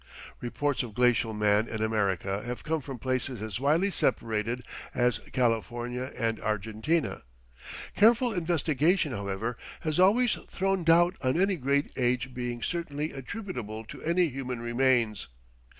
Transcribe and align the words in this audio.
Reports 0.39 0.81
of 0.81 0.95
glacial 0.95 1.31
man 1.31 1.67
in 1.67 1.79
America 1.79 2.41
have 2.43 2.63
come 2.63 2.81
from 2.81 2.97
places 2.97 3.39
as 3.39 3.59
widely 3.59 3.91
separated 3.91 4.65
as 4.95 5.19
California 5.31 6.11
and 6.17 6.41
Argentina. 6.41 7.21
Careful 7.95 8.33
investigation, 8.33 9.11
however, 9.11 9.57
has 9.81 9.99
always 9.99 10.39
thrown 10.49 10.83
doubt 10.83 11.17
on 11.21 11.39
any 11.39 11.55
great 11.55 11.91
age 11.99 12.33
being 12.33 12.63
certainly 12.63 13.11
attributable 13.11 13.85
to 13.85 14.01
any 14.01 14.27
human 14.29 14.59
remains. 14.59 15.27